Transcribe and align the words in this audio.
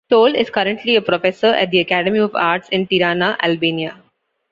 Tole 0.09 0.35
is 0.39 0.49
currently 0.49 0.95
a 0.95 1.01
Professor 1.03 1.45
at 1.45 1.69
the 1.69 1.77
Academy 1.79 2.17
of 2.17 2.33
Arts 2.35 2.67
in 2.69 2.87
Tirana, 2.87 3.37
Albania. 3.39 4.01